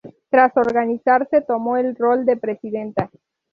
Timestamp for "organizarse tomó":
0.57-1.77